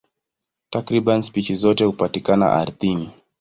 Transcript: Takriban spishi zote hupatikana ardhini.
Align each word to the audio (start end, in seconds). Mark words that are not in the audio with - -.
Takriban 0.69 1.23
spishi 1.23 1.55
zote 1.55 1.83
hupatikana 1.85 2.51
ardhini. 2.53 3.09